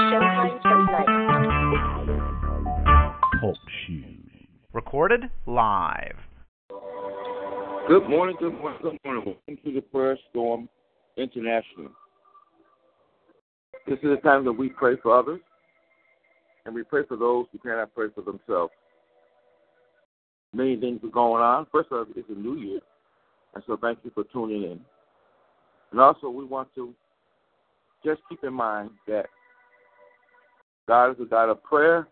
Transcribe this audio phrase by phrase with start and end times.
[0.00, 0.60] Showtime.
[3.40, 4.18] Talk shoes.
[4.72, 6.16] Recorded live.
[7.86, 9.24] Good morning, good morning, good morning.
[9.24, 10.68] Welcome to the Prayer Storm
[11.16, 11.90] International.
[13.86, 15.40] This is the time that we pray for others,
[16.64, 18.72] and we pray for those who cannot pray for themselves.
[20.52, 21.66] Many things are going on.
[21.70, 22.80] First of all, it's a new year,
[23.54, 24.80] and so thank you for tuning in.
[25.92, 26.94] And also, we want to
[28.04, 29.26] just keep in mind that
[30.86, 32.08] God is a God of prayer.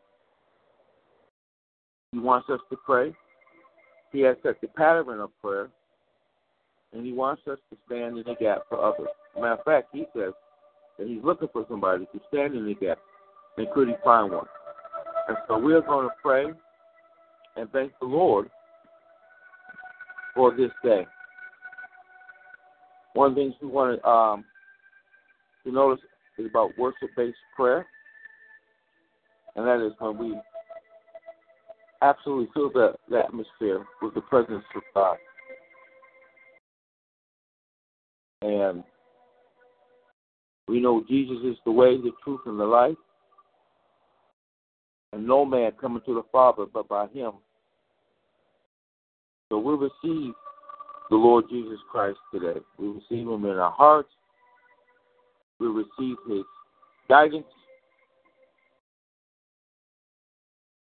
[2.12, 3.14] He wants us to pray.
[4.12, 5.68] He has set the pattern of prayer,
[6.92, 9.08] and He wants us to stand in the gap for others.
[9.34, 10.32] Matter of fact, He says
[10.98, 12.98] that He's looking for somebody to stand in the gap,
[13.56, 14.46] and could He find one?
[15.28, 16.46] And so we're going to pray
[17.56, 18.50] and thank the Lord
[20.34, 21.06] for this day.
[23.14, 24.44] One of the things we want to, um,
[25.64, 26.02] to notice
[26.38, 27.86] is about worship-based prayer,
[29.56, 30.38] and that is when we
[32.00, 35.16] absolutely fill the, the atmosphere with the presence of God.
[38.42, 38.82] And
[40.68, 42.96] we know Jesus is the way, the truth, and the life.
[45.12, 47.32] And no man coming to the Father but by him.
[49.50, 50.32] So we receive
[51.10, 52.58] the Lord Jesus Christ today.
[52.78, 54.08] We receive him in our hearts.
[55.60, 56.44] We receive his
[57.08, 57.44] guidance.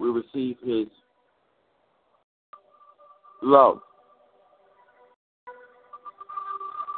[0.01, 0.87] We receive his
[3.43, 3.81] love.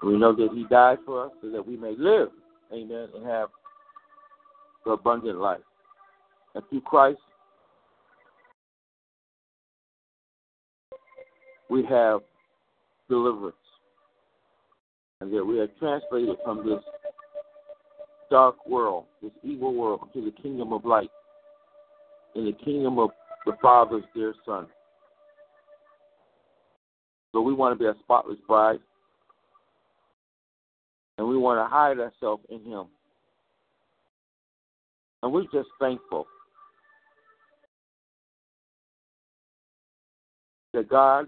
[0.04, 2.28] We know that he died for us so that we may live,
[2.72, 3.48] amen, and have
[4.84, 5.60] the abundant life.
[6.54, 7.18] And through Christ,
[11.69, 12.20] we have
[13.08, 13.56] deliverance.
[15.20, 16.82] And that we are translated from this
[18.30, 21.10] dark world, this evil world, to the kingdom of light,
[22.34, 23.10] in the kingdom of
[23.47, 24.66] the Father's dear Son.
[27.32, 28.81] So we want to be a spotless bride.
[31.19, 32.87] And we want to hide ourselves in Him.
[35.22, 36.26] And we're just thankful
[40.72, 41.26] that God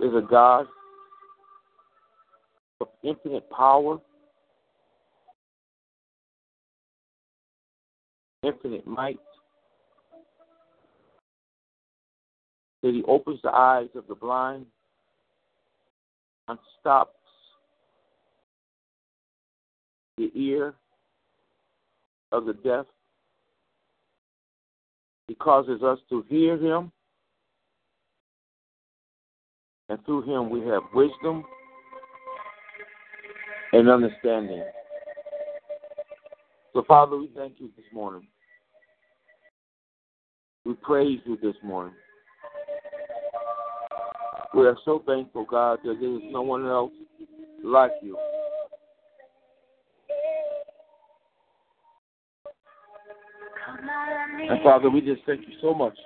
[0.00, 0.66] is a God
[2.80, 3.98] of infinite power,
[8.42, 9.18] infinite might,
[12.82, 14.66] that he opens the eyes of the blind
[16.48, 17.16] and stops
[20.16, 20.74] the ear
[22.32, 22.86] of the deaf.
[25.28, 26.90] He causes us to hear him,
[29.88, 31.44] and through him we have wisdom
[33.72, 34.64] and understanding.
[36.72, 38.26] So, Father, we thank you this morning.
[40.64, 41.94] We praise you this morning.
[44.54, 46.92] We are so thankful, God, that there is no one else
[47.64, 48.16] like you.
[54.48, 55.96] And Father, we just thank you so much.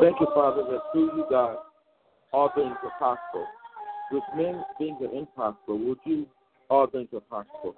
[0.00, 1.56] Thank you, Father, that through you, God,
[2.32, 3.46] all things are possible.
[4.12, 5.78] With men, things are impossible.
[5.78, 6.26] With you,
[6.70, 7.74] all things are possible.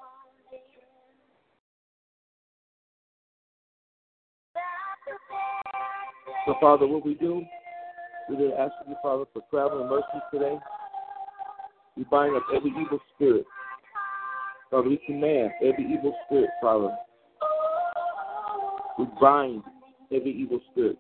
[6.47, 7.45] So, Father, what we do,
[8.29, 10.59] we did ask you, Father, for travel and mercy today.
[11.97, 13.45] We bind up every evil spirit.
[14.71, 16.97] Father, we command every evil spirit, Father.
[18.99, 19.63] We bind
[20.13, 20.97] every evil spirit.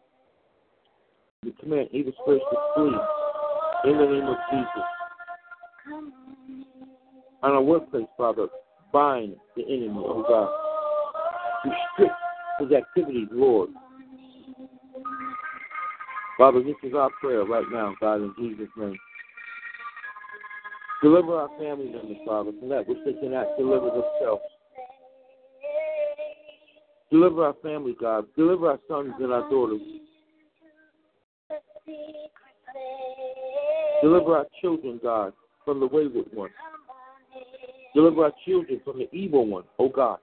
[1.42, 4.84] We command evil spirits to flee in the name of Jesus.
[7.42, 8.48] On our workplace, Father,
[8.92, 10.50] bind the enemy, oh God.
[11.64, 12.14] Restrict
[12.58, 13.70] his activities, Lord.
[16.36, 18.98] Father, this is our prayer right now, God, in Jesus' name.
[21.02, 24.42] Deliver our family members, Father, from that which they cannot deliver themselves.
[27.10, 28.26] Deliver our family, God.
[28.36, 29.80] Deliver our sons and our daughters.
[34.02, 35.32] Deliver our children, God,
[35.64, 36.50] from the wayward one.
[37.94, 40.18] Deliver our children from the evil one, O God.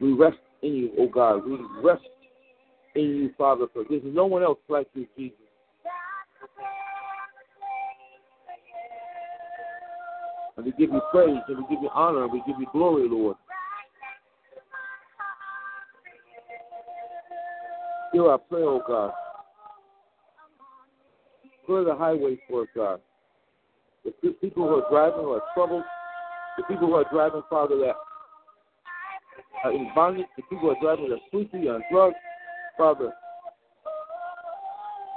[0.00, 1.46] We rest in you, O God.
[1.46, 2.02] We rest
[2.96, 5.38] in you, Father, for there's no one else like you, Jesus.
[10.56, 13.08] And we give you praise and we give you honor and we give you glory,
[13.08, 13.36] Lord.
[18.12, 19.12] Hear our prayer, O oh, God.
[21.64, 23.00] Clear the highways for us, God.
[24.04, 25.84] The people who are driving who are troubled,
[26.58, 27.94] the people who are driving, Father, that
[29.64, 32.16] are in bondage, the people who are driving that are sleepy, on drugs,
[32.76, 33.12] Father,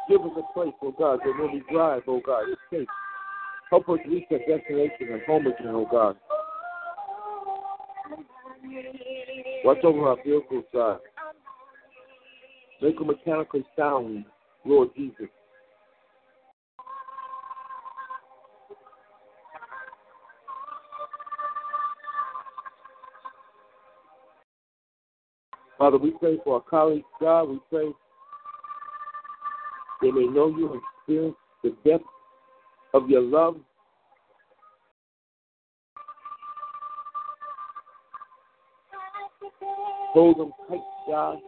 [0.07, 2.87] give us a place, oh God, that when we drive, oh God, it's safe.
[3.71, 6.15] Help us reach our destination and home again, oh God.
[9.65, 10.99] Watch over our vehicles, God.
[12.81, 14.25] Make them mechanically sound,
[14.65, 15.27] Lord Jesus.
[25.77, 27.49] Father, we pray for our colleagues, God.
[27.49, 27.91] We pray
[30.01, 32.05] they may know you and experience the depth
[32.93, 33.57] of your love.
[40.13, 41.39] Hold them tight, God.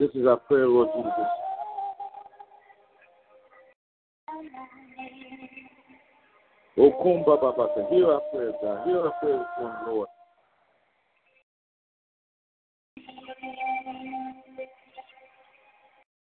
[0.00, 1.12] This is our prayer, Lord Jesus.
[6.78, 8.86] Oh, Kumba Baba, hear our prayers, God.
[8.86, 9.44] Hear our prayers
[9.86, 10.08] Lord.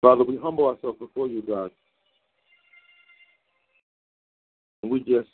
[0.01, 1.73] Father, we humble ourselves before you, God.
[4.85, 5.29] And we just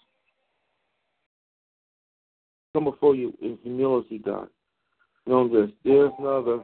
[2.73, 4.49] come before you in humility, God.
[5.27, 6.63] Knowing this, there's no other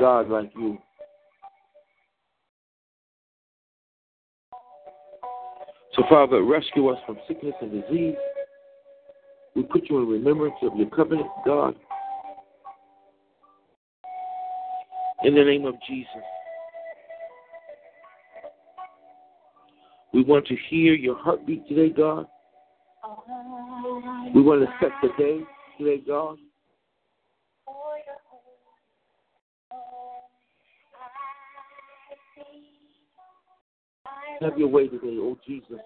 [0.00, 0.78] God like you.
[5.94, 8.14] So, Father, rescue us from sickness and disease.
[9.54, 11.74] We put you in remembrance of your covenant, God.
[15.24, 16.06] In the name of Jesus.
[20.14, 22.26] We want to hear your heartbeat today, God.
[24.34, 25.40] We want to set the day
[25.78, 26.38] today, God.
[34.40, 35.78] Have your way today, oh Jesus.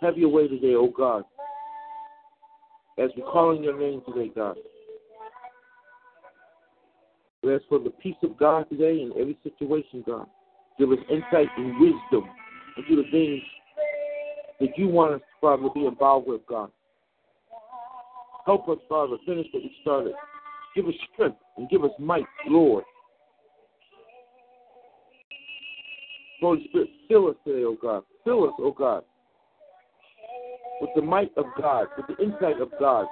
[0.00, 1.24] Have your way today, oh God.
[2.98, 4.56] As we call on your name today, God.
[7.42, 10.26] We ask for the peace of God today in every situation, God.
[10.78, 12.28] Give us insight and wisdom
[12.76, 13.42] into the things
[14.60, 16.70] that you want us, Father, to be involved with, God.
[18.46, 20.12] Help us, Father, finish what we started.
[20.74, 22.84] Give us strength and give us might, Lord.
[26.40, 28.02] Holy Spirit, fill us today, oh God.
[28.24, 29.02] Fill us, oh God,
[30.80, 33.06] with the might of God, with the insight of God.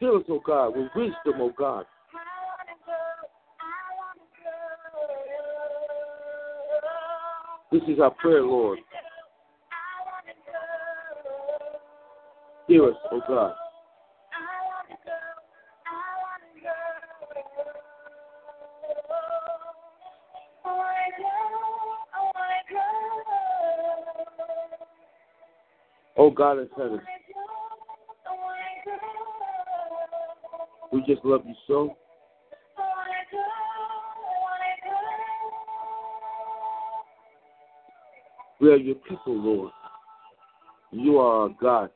[0.00, 1.84] Fill us, oh God, with wisdom, oh God.
[7.70, 8.78] This is our prayer, Lord.
[12.66, 13.54] Hear us, oh God.
[26.20, 27.00] Oh God in heaven.
[30.92, 31.96] We just love you so.
[38.60, 39.70] We are your people, Lord.
[40.90, 41.90] You are our God.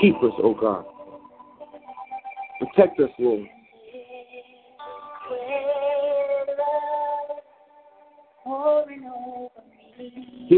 [0.00, 0.84] Keep us, oh God.
[2.58, 3.46] Protect us, Lord.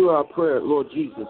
[0.07, 1.27] Hear our prayer, Lord Jesus.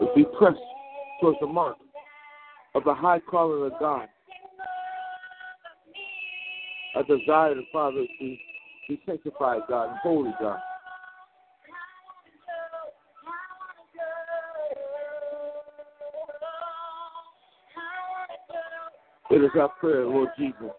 [0.00, 0.54] As we press
[1.20, 1.76] towards the mark
[2.74, 4.08] of the high calling of God,
[6.96, 8.36] a desire, Father, to
[8.88, 10.58] be sanctified, God, and holy, God.
[19.30, 20.70] It is our prayer, Lord Jesus.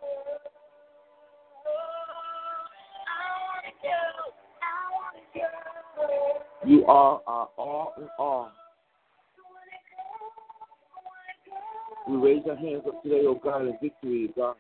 [6.86, 8.52] You are all in all.
[12.08, 14.56] We raise our hands up today, oh God, in victory, God.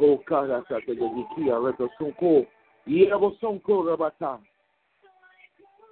[0.00, 2.46] Oh God, I said the Kia, let us sonko.
[2.88, 4.40] Yebo sonko rabata.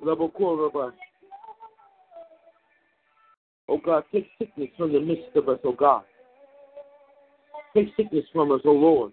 [0.05, 0.93] Raboko rabata.
[3.69, 6.03] Oh God, take sickness from the midst of us, oh God.
[7.77, 9.13] Take sickness from us, oh Lord.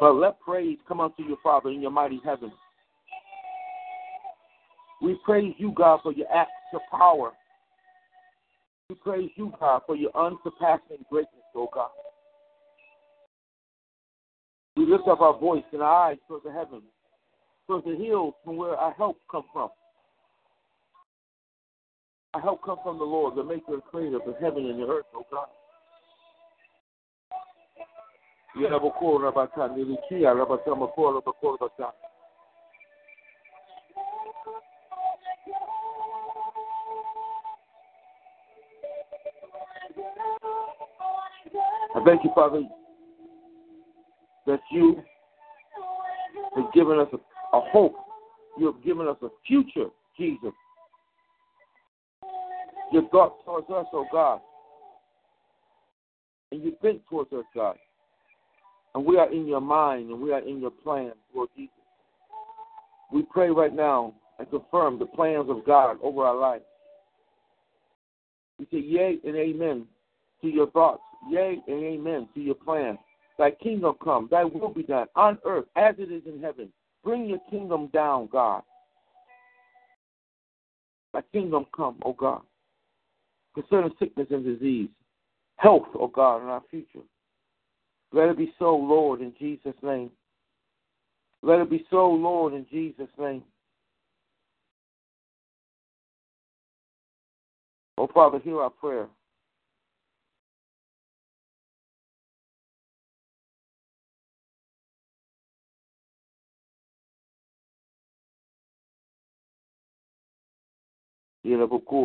[0.00, 2.50] But let praise come unto your Father in your mighty heaven.
[5.02, 7.32] We praise you, God, for your acts of power.
[8.88, 11.90] We praise you, God, for your unsurpassing greatness, oh God.
[14.76, 16.82] We lift up our voice and our eyes towards the heavens,
[17.66, 19.68] towards the hills from where our help comes from.
[22.32, 25.06] Our help comes from the Lord, the maker and creator of heaven and the earth,
[25.14, 25.48] oh God.
[41.94, 42.62] I thank you, Father,
[44.46, 45.02] that you
[46.56, 47.94] have given us a, a hope.
[48.58, 49.86] You have given us a future,
[50.18, 50.52] Jesus.
[52.92, 54.40] Your thoughts towards us, oh God.
[56.50, 57.76] And you think towards us, God.
[58.94, 61.74] And we are in your mind and we are in your plan, Lord Jesus.
[63.12, 66.62] We pray right now and confirm the plans of God over our life.
[68.58, 69.86] We say yea and amen
[70.42, 72.98] to your thoughts, yea and amen to your plan.
[73.38, 76.70] Thy kingdom come, thy will be done on earth as it is in heaven.
[77.02, 78.62] Bring your kingdom down, God.
[81.14, 82.42] Thy kingdom come, O oh God.
[83.54, 84.90] Concerning sickness and disease,
[85.56, 87.00] health, O oh God, in our future.
[88.12, 90.10] Let it be so, Lord, in Jesus' name.
[91.42, 93.42] Let it be so, Lord, in Jesus' name.
[97.96, 99.08] Oh, Father, hear our prayer.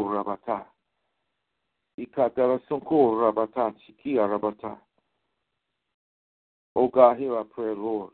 [0.05, 0.65] Rabata.
[1.99, 3.73] Ikatara rabata.
[3.85, 4.77] Chikia rabata.
[6.75, 8.11] Oh God, hear our prayer, Lord.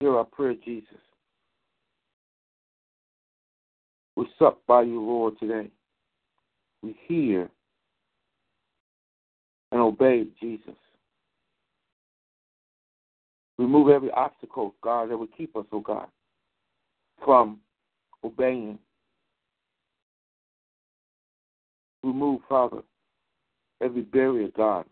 [0.00, 0.88] Hear our prayer, Jesus.
[4.16, 5.70] We suck by you, Lord, today.
[6.82, 7.48] We hear
[9.70, 10.74] and obey Jesus.
[13.58, 16.06] Remove every obstacle, God, that would keep us, oh God,
[17.24, 17.58] from
[18.24, 18.78] obeying.
[22.02, 22.82] Remove, Father,
[23.82, 24.84] every barrier, God.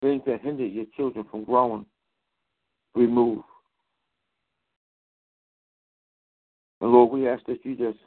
[0.00, 1.86] Things that hinder your children from growing,
[2.94, 3.42] remove.
[6.80, 7.98] And Lord, we ask that you just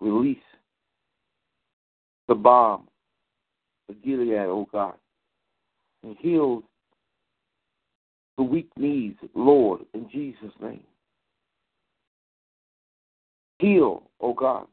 [0.00, 0.38] release
[2.26, 2.88] the balm
[3.88, 4.94] of Gilead, oh God
[6.02, 6.62] and heal
[8.36, 10.82] the weak knees, Lord, in Jesus' name.
[13.58, 14.66] Heal, O God.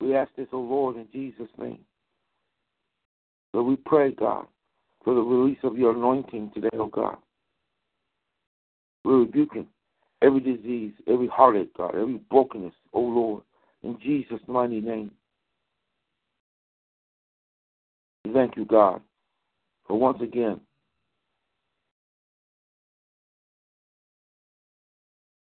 [0.00, 1.80] We ask this, O Lord, in Jesus' name.
[3.52, 4.46] So we pray, God,
[5.04, 7.16] for the release of your anointing today, O God.
[9.04, 9.66] We're rebuking
[10.22, 13.42] every disease, every heartache, God, every brokenness, O Lord,
[13.82, 15.10] in Jesus' mighty name.
[18.24, 19.00] We thank you, God,
[19.86, 20.60] for once again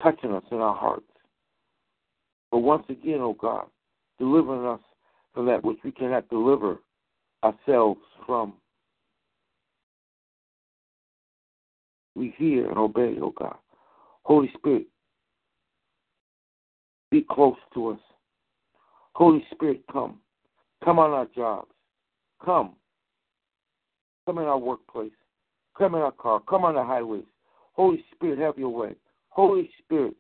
[0.02, 1.04] touching us in our hearts.
[2.52, 3.68] But once again, oh God,
[4.18, 4.80] delivering us
[5.34, 6.80] from that which we cannot deliver
[7.44, 8.54] ourselves from.
[12.16, 13.56] We hear and obey, oh God.
[14.24, 14.88] Holy Spirit,
[17.12, 18.00] be close to us.
[19.14, 20.20] Holy Spirit, come.
[20.84, 21.72] Come on our jobs.
[22.44, 22.76] Come.
[24.26, 25.12] Come in our workplace.
[25.78, 26.42] Come in our car.
[26.48, 27.26] Come on the highways.
[27.74, 28.96] Holy Spirit, have your way.
[29.40, 30.16] Holy Spirit,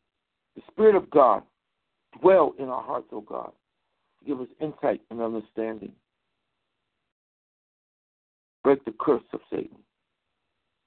[0.56, 1.44] the Spirit of God,
[2.22, 3.52] dwell in our hearts, O oh God.
[4.26, 5.92] Give us insight and understanding.
[8.64, 9.80] Break the curse of Satan.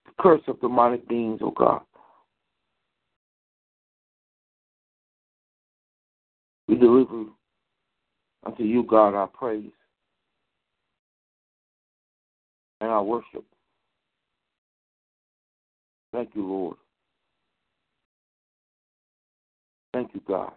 [0.07, 1.83] The curse of demonic beings, O God.
[6.69, 7.27] We deliver
[8.47, 9.73] unto you, God, our praise
[12.81, 13.45] and our worship.
[16.15, 16.77] Thank you, Lord.
[20.33, 20.53] God.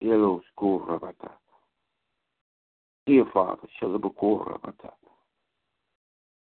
[0.00, 1.32] Yellow school rabata.
[3.04, 4.92] Dear Father, Shalabakor rabata.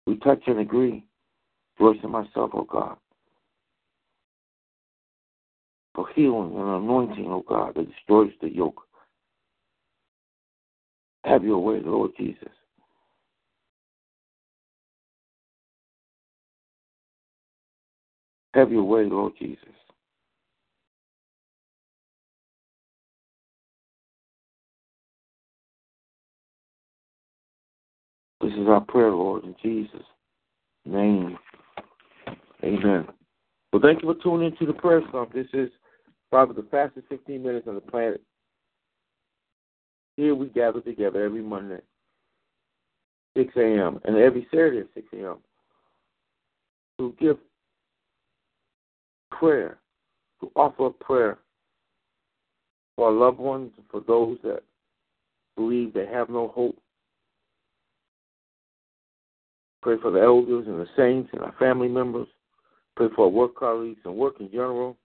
[0.07, 1.05] We touch and agree,
[1.77, 2.97] Joyce and myself, oh God,
[5.93, 8.81] for healing and anointing, oh God, that destroys the yoke.
[11.23, 12.49] Have your way, Lord Jesus.
[18.53, 19.65] Have your way, Lord Jesus.
[28.41, 30.01] This is our prayer, Lord, in Jesus'
[30.85, 31.37] name.
[32.63, 33.07] Amen.
[33.71, 35.29] Well, thank you for tuning into the prayer storm.
[35.33, 35.69] This is
[36.29, 38.21] probably the fastest 15 minutes on the planet.
[40.17, 41.79] Here we gather together every Monday,
[43.37, 45.37] 6 a.m., and every Saturday at 6 a.m.
[46.99, 47.37] to give
[49.41, 49.79] prayer,
[50.39, 51.39] to offer a prayer
[52.95, 54.61] for our loved ones, for those that
[55.55, 56.77] believe they have no hope.
[59.81, 62.27] Pray for the elders and the saints and our family members.
[62.95, 64.95] Pray for our work colleagues and work in general.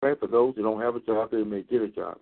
[0.00, 2.18] Pray for those who don't have a job, they may get a job.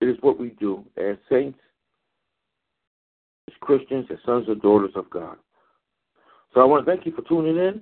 [0.00, 1.58] It is what we do as saints,
[3.48, 5.36] as Christians, as sons and daughters of God.
[6.54, 7.80] So I want to thank you for tuning in,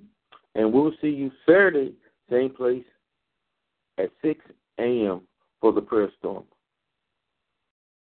[0.55, 1.95] and we'll see you Saturday,
[2.31, 2.85] same place,
[3.99, 4.41] at 6
[4.79, 5.23] a.m.
[5.61, 6.45] for the prayer storm.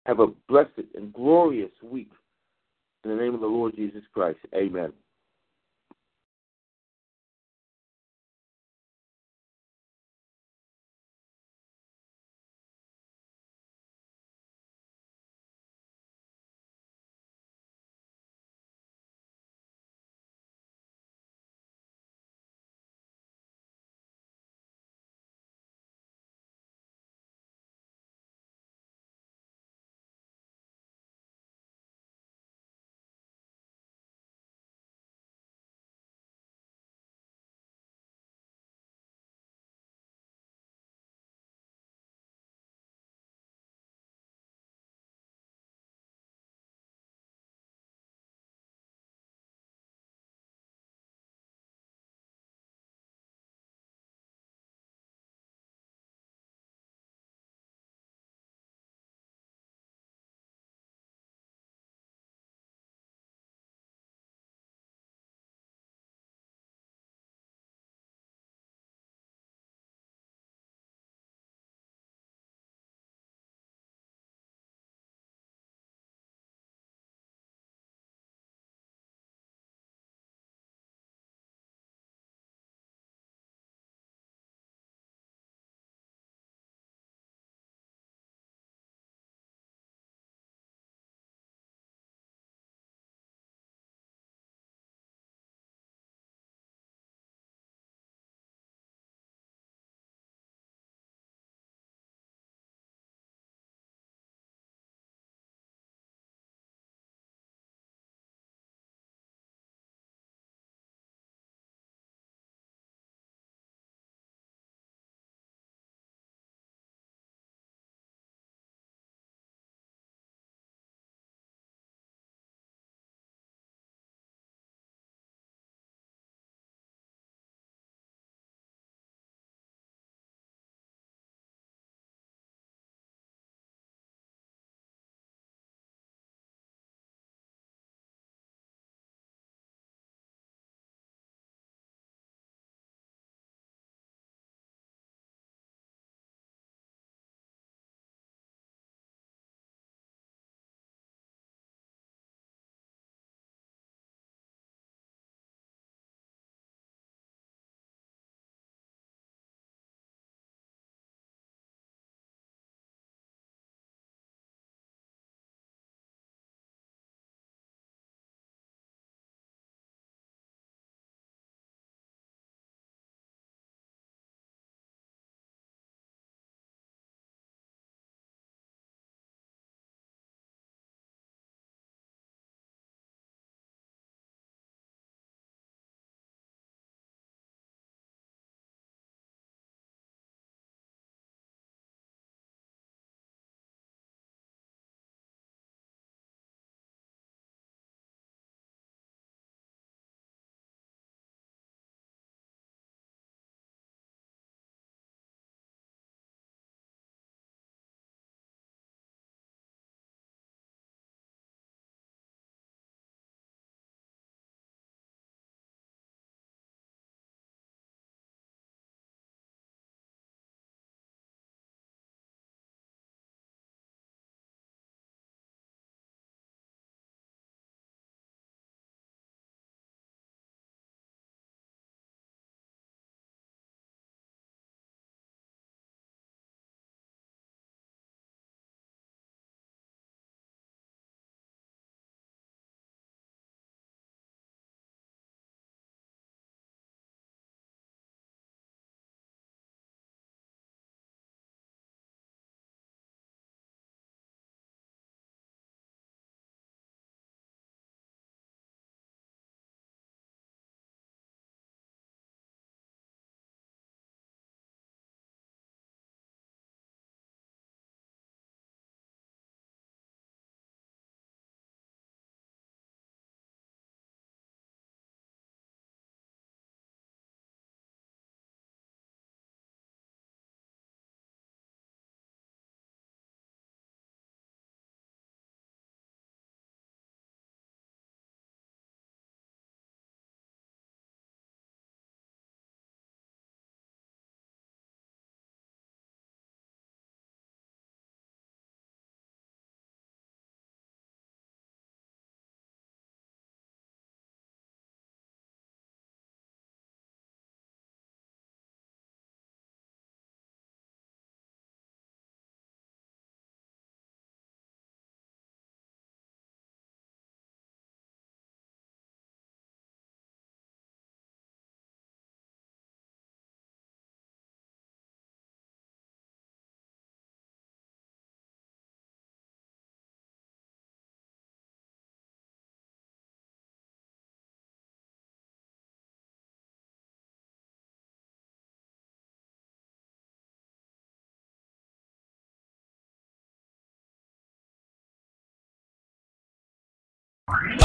[0.07, 2.11] Have a blessed and glorious week.
[3.05, 4.39] In the name of the Lord Jesus Christ.
[4.55, 4.93] Amen.